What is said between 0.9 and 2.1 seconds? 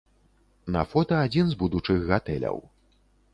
фота адзін з будучых